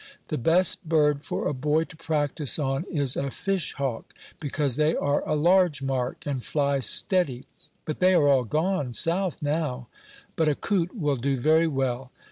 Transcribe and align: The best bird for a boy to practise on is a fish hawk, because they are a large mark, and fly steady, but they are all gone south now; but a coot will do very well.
The 0.29 0.37
best 0.39 0.89
bird 0.89 1.23
for 1.23 1.47
a 1.47 1.53
boy 1.53 1.83
to 1.83 1.95
practise 1.95 2.57
on 2.57 2.85
is 2.85 3.15
a 3.15 3.29
fish 3.29 3.73
hawk, 3.73 4.15
because 4.39 4.75
they 4.75 4.95
are 4.95 5.21
a 5.29 5.35
large 5.35 5.83
mark, 5.83 6.25
and 6.25 6.43
fly 6.43 6.79
steady, 6.79 7.45
but 7.85 7.99
they 7.99 8.15
are 8.15 8.27
all 8.27 8.45
gone 8.45 8.93
south 8.93 9.43
now; 9.43 9.89
but 10.35 10.47
a 10.47 10.55
coot 10.55 10.97
will 10.97 11.17
do 11.17 11.37
very 11.37 11.67
well. 11.67 12.09